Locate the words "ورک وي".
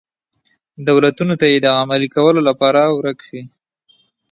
2.97-3.43